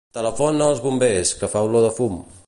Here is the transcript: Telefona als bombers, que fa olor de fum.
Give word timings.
Telefona 0.17 0.69
als 0.69 0.81
bombers, 0.85 1.33
que 1.43 1.51
fa 1.55 1.63
olor 1.69 1.87
de 1.89 1.93
fum. 1.99 2.17